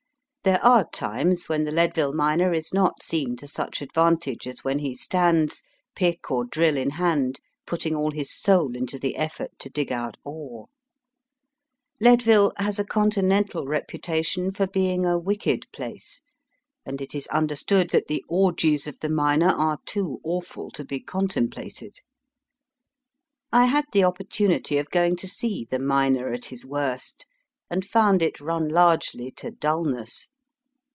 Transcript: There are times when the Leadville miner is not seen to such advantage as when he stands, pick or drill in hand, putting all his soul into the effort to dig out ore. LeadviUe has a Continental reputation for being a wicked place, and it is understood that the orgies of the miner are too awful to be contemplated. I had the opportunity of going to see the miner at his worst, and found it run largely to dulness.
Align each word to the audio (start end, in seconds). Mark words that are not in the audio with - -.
There 0.43 0.65
are 0.65 0.89
times 0.89 1.47
when 1.47 1.65
the 1.65 1.71
Leadville 1.71 2.13
miner 2.13 2.51
is 2.51 2.73
not 2.73 3.03
seen 3.03 3.35
to 3.35 3.47
such 3.47 3.79
advantage 3.79 4.47
as 4.47 4.63
when 4.63 4.79
he 4.79 4.95
stands, 4.95 5.61
pick 5.93 6.31
or 6.31 6.45
drill 6.45 6.77
in 6.77 6.89
hand, 6.89 7.39
putting 7.67 7.95
all 7.95 8.09
his 8.09 8.33
soul 8.33 8.75
into 8.75 8.97
the 8.97 9.17
effort 9.17 9.51
to 9.59 9.69
dig 9.69 9.91
out 9.91 10.17
ore. 10.23 10.65
LeadviUe 12.01 12.53
has 12.57 12.79
a 12.79 12.83
Continental 12.83 13.67
reputation 13.67 14.51
for 14.51 14.65
being 14.65 15.05
a 15.05 15.19
wicked 15.19 15.71
place, 15.71 16.23
and 16.87 17.01
it 17.03 17.13
is 17.13 17.27
understood 17.27 17.91
that 17.91 18.07
the 18.07 18.25
orgies 18.27 18.87
of 18.87 18.99
the 19.01 19.09
miner 19.09 19.49
are 19.49 19.77
too 19.85 20.19
awful 20.23 20.71
to 20.71 20.83
be 20.83 20.99
contemplated. 20.99 21.99
I 23.53 23.65
had 23.67 23.85
the 23.93 24.05
opportunity 24.05 24.79
of 24.79 24.89
going 24.89 25.17
to 25.17 25.27
see 25.27 25.67
the 25.69 25.77
miner 25.77 26.33
at 26.33 26.45
his 26.45 26.65
worst, 26.65 27.27
and 27.69 27.85
found 27.85 28.21
it 28.21 28.41
run 28.41 28.67
largely 28.67 29.31
to 29.31 29.49
dulness. 29.49 30.27